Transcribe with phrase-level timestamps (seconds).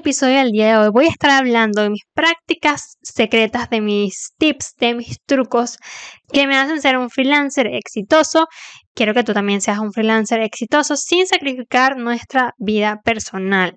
[0.00, 4.32] episodio del día de hoy voy a estar hablando de mis prácticas secretas, de mis
[4.38, 5.76] tips, de mis trucos
[6.32, 8.46] que me hacen ser un freelancer exitoso.
[8.94, 13.76] Quiero que tú también seas un freelancer exitoso sin sacrificar nuestra vida personal.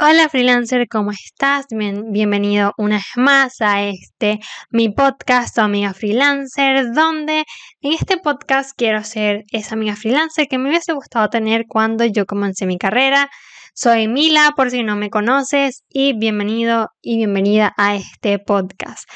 [0.00, 1.66] Hola freelancer, ¿cómo estás?
[1.70, 4.38] bienvenido una vez más a este
[4.70, 7.44] mi podcast Amiga Freelancer, donde
[7.80, 12.26] en este podcast quiero ser esa amiga freelancer que me hubiese gustado tener cuando yo
[12.26, 13.28] comencé mi carrera.
[13.74, 19.08] Soy Mila, por si no me conoces, y bienvenido y bienvenida a este podcast.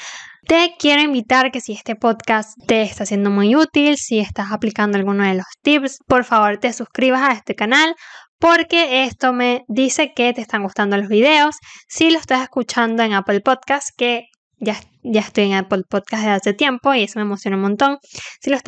[0.49, 4.99] Te quiero invitar que si este podcast te está siendo muy útil, si estás aplicando
[4.99, 7.95] alguno de los tips, por favor te suscribas a este canal
[8.43, 11.55] porque esto me dice que te están gustando los videos.
[11.87, 14.25] Si lo estás escuchando en Apple Podcast, que
[14.59, 14.75] ya,
[15.05, 17.99] ya estoy en Apple Podcast desde hace tiempo y eso me emociona un montón.
[18.41, 18.59] Si lo,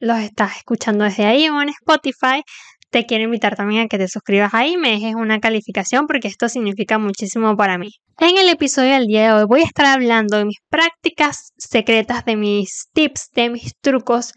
[0.00, 2.42] los estás escuchando desde ahí o en Spotify,
[2.90, 6.28] te quiero invitar también a que te suscribas ahí y me dejes una calificación porque
[6.28, 7.88] esto significa muchísimo para mí.
[8.18, 12.26] En el episodio del día de hoy voy a estar hablando de mis prácticas secretas,
[12.26, 14.34] de mis tips, de mis trucos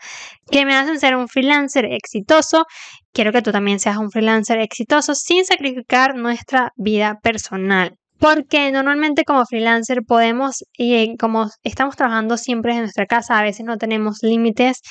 [0.49, 2.65] que me hacen ser un freelancer exitoso.
[3.15, 7.95] Quiero que tú también seas un freelancer exitoso sin sacrificar nuestra vida personal.
[8.19, 13.65] Porque normalmente como freelancer podemos, y como estamos trabajando siempre en nuestra casa, a veces
[13.65, 14.81] no tenemos límites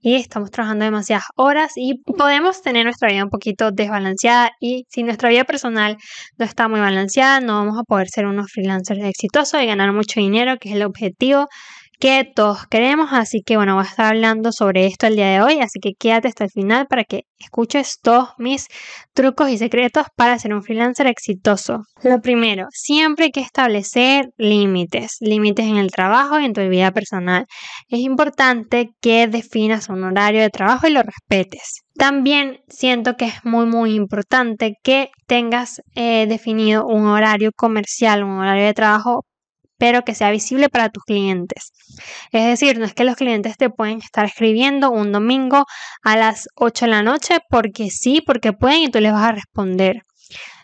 [0.00, 5.02] y estamos trabajando demasiadas horas y podemos tener nuestra vida un poquito desbalanceada y si
[5.02, 5.96] nuestra vida personal
[6.38, 10.20] no está muy balanceada, no vamos a poder ser unos freelancers exitosos y ganar mucho
[10.20, 11.48] dinero, que es el objetivo
[12.02, 13.10] que todos queremos.
[13.12, 15.60] Así que bueno, voy a estar hablando sobre esto el día de hoy.
[15.60, 18.66] Así que quédate hasta el final para que escuches todos mis
[19.14, 21.84] trucos y secretos para ser un freelancer exitoso.
[22.02, 25.18] Lo primero, siempre hay que establecer límites.
[25.20, 27.46] Límites en el trabajo y en tu vida personal.
[27.88, 31.82] Es importante que definas un horario de trabajo y lo respetes.
[31.94, 38.40] También siento que es muy muy importante que tengas eh, definido un horario comercial, un
[38.40, 39.24] horario de trabajo
[39.82, 41.72] pero que sea visible para tus clientes.
[42.30, 45.64] Es decir, no es que los clientes te pueden estar escribiendo un domingo
[46.04, 49.32] a las 8 de la noche porque sí, porque pueden y tú les vas a
[49.32, 50.02] responder.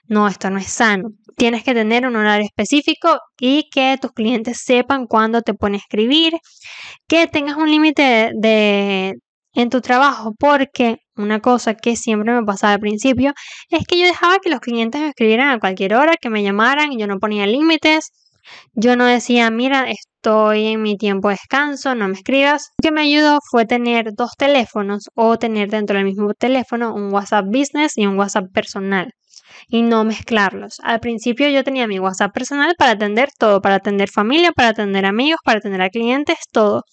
[0.06, 1.08] No, esto no es sano.
[1.36, 5.82] Tienes que tener un horario específico y que tus clientes sepan cuándo te ponen a
[5.82, 6.34] escribir,
[7.08, 9.14] que tengas un límite de,
[9.52, 13.32] en tu trabajo, porque una cosa que siempre me pasaba al principio
[13.68, 16.92] es que yo dejaba que los clientes me escribieran a cualquier hora, que me llamaran
[16.92, 18.12] y yo no ponía límites
[18.74, 22.70] yo no decía, mira, estoy en mi tiempo de descanso, no me escribas.
[22.82, 27.12] Lo que me ayudó fue tener dos teléfonos o tener dentro del mismo teléfono un
[27.12, 29.12] WhatsApp Business y un WhatsApp personal
[29.68, 30.80] y no mezclarlos.
[30.82, 35.06] Al principio yo tenía mi WhatsApp personal para atender todo, para atender familia, para atender
[35.06, 36.84] amigos, para atender a clientes, todo.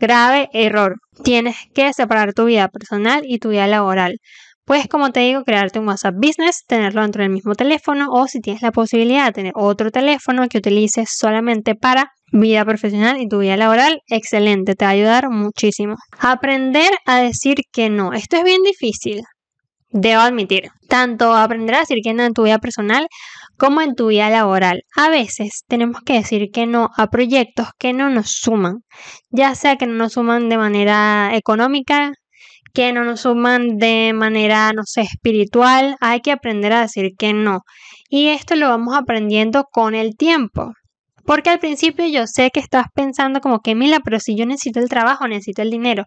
[0.00, 0.96] Grave error.
[1.24, 4.18] Tienes que separar tu vida personal y tu vida laboral.
[4.68, 8.42] Puedes, como te digo, crearte un WhatsApp Business, tenerlo dentro del mismo teléfono o si
[8.42, 13.38] tienes la posibilidad de tener otro teléfono que utilices solamente para vida profesional y tu
[13.38, 15.94] vida laboral, excelente, te va a ayudar muchísimo.
[16.18, 18.12] Aprender a decir que no.
[18.12, 19.22] Esto es bien difícil,
[19.88, 20.68] debo admitir.
[20.86, 23.06] Tanto aprender a decir que no en tu vida personal
[23.56, 24.82] como en tu vida laboral.
[24.96, 28.80] A veces tenemos que decir que no a proyectos que no nos suman,
[29.30, 32.12] ya sea que no nos suman de manera económica,
[32.72, 37.32] que no nos suman de manera, no sé, espiritual, hay que aprender a decir que
[37.32, 37.60] no.
[38.08, 40.72] Y esto lo vamos aprendiendo con el tiempo.
[41.28, 44.80] Porque al principio yo sé que estás pensando como que, Mila, pero si yo necesito
[44.80, 46.04] el trabajo, necesito el dinero.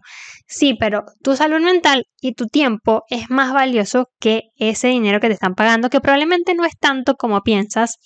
[0.48, 5.28] Sí, pero tu salud mental y tu tiempo es más valioso que ese dinero que
[5.28, 7.98] te están pagando, que probablemente no es tanto como piensas.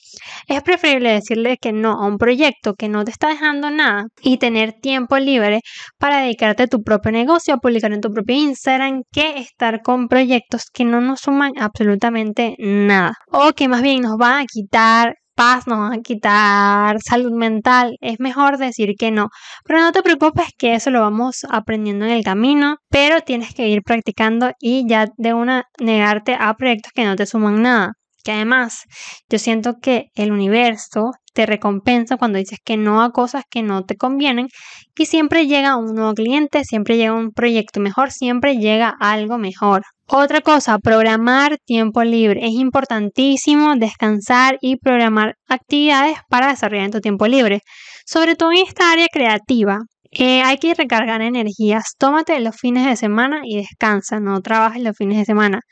[0.47, 4.37] Es preferible decirle que no a un proyecto que no te está dejando nada y
[4.37, 5.61] tener tiempo libre
[5.99, 10.09] para dedicarte a tu propio negocio, a publicar en tu propio Instagram, que estar con
[10.09, 13.15] proyectos que no nos suman absolutamente nada.
[13.33, 17.97] O que más bien nos van a quitar paz, nos van a quitar salud mental.
[18.01, 19.29] Es mejor decir que no.
[19.65, 23.69] Pero no te preocupes que eso lo vamos aprendiendo en el camino, pero tienes que
[23.69, 27.93] ir practicando y ya de una negarte a proyectos que no te suman nada.
[28.25, 28.85] Que además
[29.31, 33.85] yo siento que el universo te recompensa cuando dices que no a cosas que no
[33.85, 34.49] te convienen
[34.97, 39.83] y siempre llega un nuevo cliente, siempre llega un proyecto mejor, siempre llega algo mejor.
[40.09, 42.47] Otra cosa, programar tiempo libre.
[42.47, 47.63] Es importantísimo descansar y programar actividades para desarrollar en tu tiempo libre.
[48.07, 49.81] Sobre todo en esta área creativa.
[50.13, 51.95] Eh, hay que recargar energías.
[51.99, 54.21] Tómate los fines de semana y descansa.
[54.21, 55.63] No trabajes los fines de semana.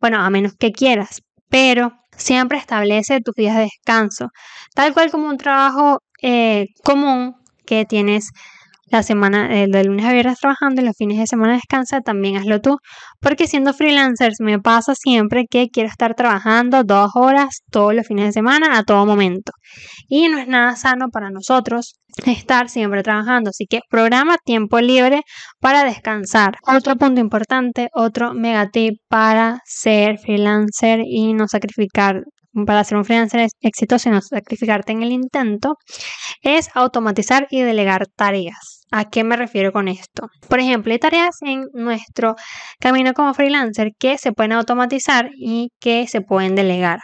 [0.00, 1.22] Bueno, a menos que quieras.
[1.48, 4.28] Pero siempre establece tus días de descanso.
[4.74, 8.32] Tal cual como un trabajo eh, común que tienes
[8.90, 12.36] la semana eh, de lunes a viernes trabajando y los fines de semana descansa, también
[12.36, 12.78] hazlo tú.
[13.20, 18.26] Porque siendo freelancers me pasa siempre que quiero estar trabajando dos horas todos los fines
[18.26, 19.52] de semana a todo momento.
[20.08, 21.94] Y no es nada sano para nosotros
[22.26, 23.50] estar siempre trabajando.
[23.50, 25.22] Así que programa tiempo libre
[25.60, 26.56] para descansar.
[26.66, 32.22] Otro punto importante, otro mega tip para ser freelancer y no sacrificar
[32.66, 35.76] para ser un freelancer exitoso y no sacrificarte en el intento,
[36.42, 38.77] es automatizar y delegar tareas.
[38.90, 40.28] ¿A qué me refiero con esto?
[40.48, 42.36] Por ejemplo, hay tareas en nuestro
[42.80, 47.00] camino como freelancer que se pueden automatizar y que se pueden delegar.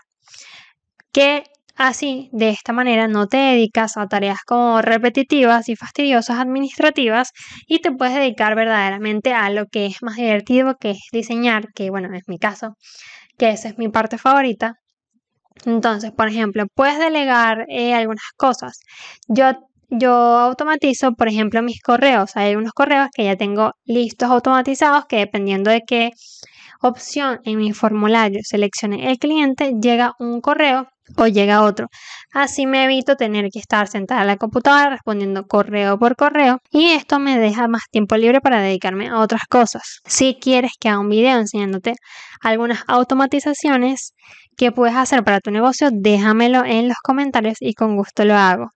[1.12, 1.44] Que
[1.76, 7.30] así, de esta manera, no te dedicas a tareas como repetitivas y fastidiosas administrativas
[7.66, 11.90] y te puedes dedicar verdaderamente a lo que es más divertido, que es diseñar, que
[11.90, 12.76] bueno, es mi caso,
[13.38, 14.74] que esa es mi parte favorita,
[15.66, 18.80] entonces, por ejemplo, puedes delegar eh, algunas cosas.
[19.28, 19.52] Yo,
[19.98, 22.36] yo automatizo, por ejemplo, mis correos.
[22.36, 26.10] Hay unos correos que ya tengo listos automatizados que dependiendo de qué
[26.82, 31.88] opción en mi formulario seleccione el cliente, llega un correo o llega otro.
[32.32, 36.90] Así me evito tener que estar sentada en la computadora respondiendo correo por correo y
[36.90, 40.00] esto me deja más tiempo libre para dedicarme a otras cosas.
[40.06, 41.94] Si quieres que haga un video enseñándote
[42.40, 44.14] algunas automatizaciones
[44.56, 48.68] que puedes hacer para tu negocio, déjamelo en los comentarios y con gusto lo hago.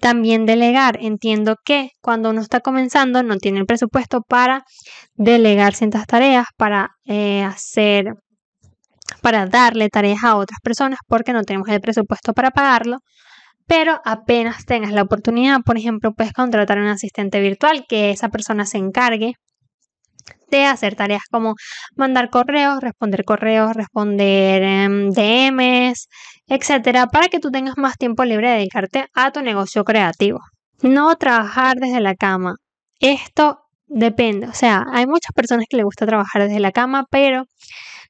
[0.00, 0.98] También delegar.
[1.00, 4.64] Entiendo que cuando uno está comenzando no tiene el presupuesto para
[5.14, 8.14] delegar ciertas tareas, para eh, hacer,
[9.22, 12.98] para darle tareas a otras personas porque no tenemos el presupuesto para pagarlo.
[13.66, 18.30] Pero apenas tengas la oportunidad, por ejemplo, puedes contratar a un asistente virtual que esa
[18.30, 19.34] persona se encargue
[20.50, 21.54] de hacer tareas como
[21.96, 26.08] mandar correos, responder correos, responder em, DMs,
[26.48, 30.40] etcétera, para que tú tengas más tiempo libre de dedicarte a tu negocio creativo.
[30.82, 32.54] No trabajar desde la cama.
[33.00, 37.44] Esto depende, o sea, hay muchas personas que les gusta trabajar desde la cama, pero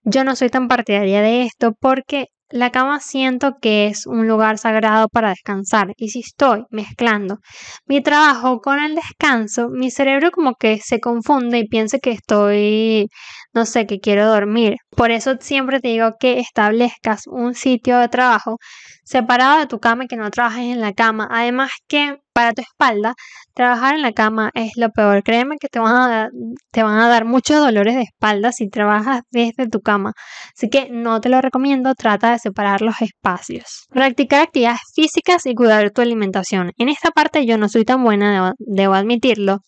[0.03, 4.59] yo no soy tan partidaria de esto porque la cama siento que es un lugar
[4.59, 7.39] sagrado para descansar y si estoy mezclando
[7.87, 13.09] mi trabajo con el descanso, mi cerebro como que se confunde y piensa que estoy,
[13.53, 14.77] no sé, que quiero dormir.
[14.99, 18.57] Por eso siempre te digo que establezcas un sitio de trabajo
[19.05, 21.29] separado de tu cama y que no trabajes en la cama.
[21.31, 23.15] Además que para tu espalda,
[23.55, 25.23] trabajar en la cama es lo peor.
[25.23, 30.15] Créeme que te van a dar, muchos dolores de espalda si trabajas desde tu cama.
[30.57, 33.87] Así que no te lo recomiendo, trata de separar los espacios.
[33.91, 36.73] Practicar actividades físicas y cuidar tu alimentación.
[36.77, 39.59] En esta parte yo no soy tan buena, debo admitirlo,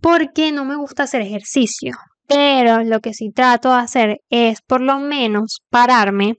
[0.00, 1.92] porque no me gusta hacer ejercicio.
[2.26, 6.36] Pero lo que sí trato de hacer es por lo menos pararme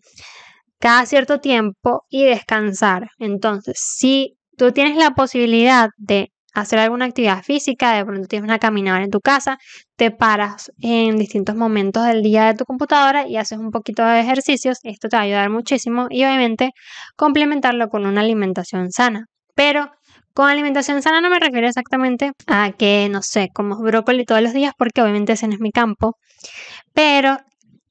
[0.79, 3.09] cada cierto tiempo y descansar.
[3.19, 8.59] Entonces, si tú tienes la posibilidad de hacer alguna actividad física, de pronto tienes una
[8.59, 9.57] caminada en tu casa,
[9.97, 14.21] te paras en distintos momentos del día de tu computadora y haces un poquito de
[14.21, 16.71] ejercicios, esto te va a ayudar muchísimo y obviamente
[17.17, 19.25] complementarlo con una alimentación sana.
[19.53, 19.91] Pero
[20.35, 24.53] con alimentación sana no me refiero exactamente a que, no sé, como brócoli todos los
[24.53, 26.17] días porque obviamente ese no es mi campo,
[26.93, 27.37] pero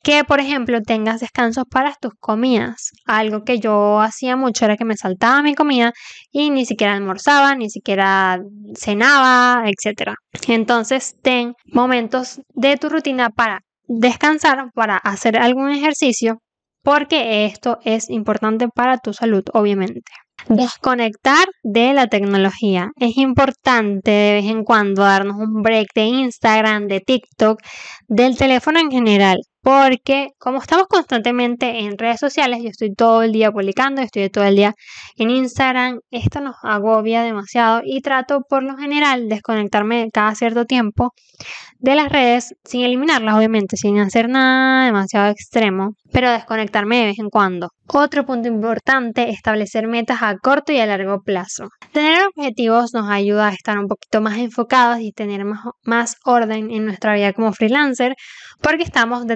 [0.03, 2.91] que, por ejemplo, tengas descansos para tus comidas.
[3.07, 5.93] Algo que yo hacía mucho era que me saltaba mi comida
[6.31, 8.39] y ni siquiera almorzaba, ni siquiera
[8.77, 10.13] cenaba, etc.
[10.47, 16.41] Entonces, ten momentos de tu rutina para descansar, para hacer algún ejercicio,
[16.83, 20.03] porque esto es importante para tu salud, obviamente.
[20.49, 22.91] Desconectar de la tecnología.
[22.97, 27.61] Es importante de vez en cuando darnos un break de Instagram, de TikTok,
[28.09, 33.33] del teléfono en general porque como estamos constantemente en redes sociales, yo estoy todo el
[33.33, 34.75] día publicando, estoy todo el día
[35.17, 41.13] en Instagram, esto nos agobia demasiado y trato por lo general desconectarme cada cierto tiempo
[41.79, 47.19] de las redes sin eliminarlas, obviamente, sin hacer nada demasiado extremo, pero desconectarme de vez
[47.19, 47.71] en cuando.
[47.87, 51.69] Otro punto importante, establecer metas a corto y a largo plazo.
[51.93, 56.71] Tener objetivos nos ayuda a estar un poquito más enfocados y tener más, más orden
[56.71, 58.15] en nuestra vida como freelancer
[58.63, 59.27] porque estamos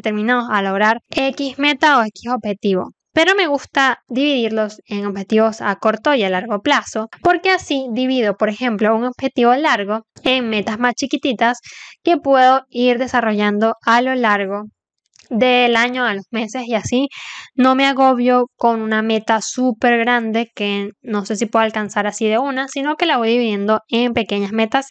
[0.51, 2.91] a lograr X meta o X objetivo.
[3.13, 8.37] Pero me gusta dividirlos en objetivos a corto y a largo plazo, porque así divido,
[8.37, 11.59] por ejemplo, un objetivo largo en metas más chiquititas
[12.03, 14.65] que puedo ir desarrollando a lo largo
[15.31, 17.09] del año a los meses y así
[17.55, 22.27] no me agobio con una meta súper grande que no sé si puedo alcanzar así
[22.29, 24.91] de una, sino que la voy dividiendo en pequeñas metas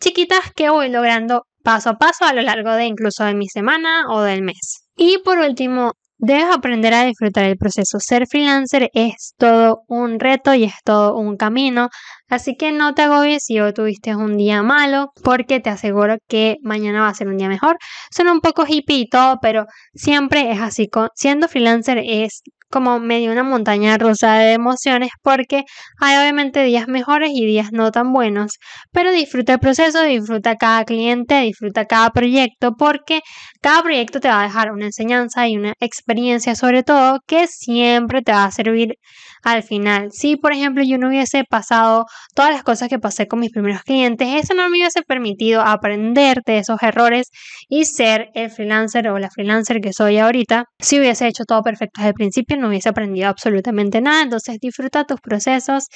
[0.00, 4.06] chiquitas que voy logrando paso a paso a lo largo de incluso de mi semana
[4.10, 4.86] o del mes.
[4.96, 5.92] Y por último,
[6.22, 7.98] debes aprender a disfrutar el proceso.
[7.98, 11.88] Ser freelancer es todo un reto y es todo un camino.
[12.28, 16.58] Así que no te agobies si hoy tuviste un día malo, porque te aseguro que
[16.62, 17.76] mañana va a ser un día mejor.
[18.10, 20.88] Suena un poco hippie y todo, pero siempre es así.
[21.16, 22.42] Siendo freelancer es
[22.72, 25.64] como medio una montaña rusa de emociones porque
[26.00, 28.58] hay obviamente días mejores y días no tan buenos,
[28.90, 33.20] pero disfruta el proceso, disfruta cada cliente, disfruta cada proyecto porque
[33.60, 38.22] cada proyecto te va a dejar una enseñanza y una experiencia sobre todo que siempre
[38.22, 38.96] te va a servir
[39.42, 40.10] al final.
[40.12, 43.82] Si, por ejemplo, yo no hubiese pasado todas las cosas que pasé con mis primeros
[43.82, 47.30] clientes, eso no me hubiese permitido aprender de esos errores
[47.68, 50.66] y ser el freelancer o la freelancer que soy ahorita.
[50.78, 54.22] Si hubiese hecho todo perfecto desde el principio, no hubiese aprendido absolutamente nada.
[54.22, 55.86] Entonces, disfruta tus procesos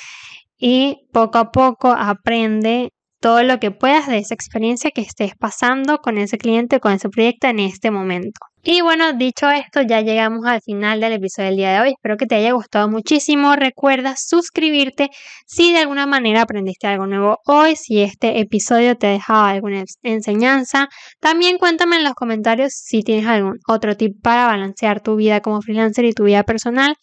[0.59, 5.99] y poco a poco aprende todo lo que puedas de esa experiencia que estés pasando
[5.99, 8.41] con ese cliente, con ese proyecto en este momento.
[8.69, 11.89] Y bueno, dicho esto, ya llegamos al final del episodio del día de hoy.
[11.91, 13.55] Espero que te haya gustado muchísimo.
[13.55, 15.11] Recuerda suscribirte
[15.47, 19.85] si de alguna manera aprendiste algo nuevo hoy, si este episodio te ha dejado alguna
[20.03, 20.89] enseñanza.
[21.21, 25.63] También cuéntame en los comentarios si tienes algún otro tip para balancear tu vida como
[25.63, 26.97] freelancer y tu vida personal.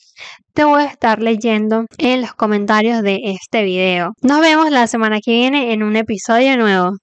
[0.53, 4.11] Te voy a estar leyendo en los comentarios de este video.
[4.21, 6.97] Nos vemos la semana que viene en un episodio nuevo.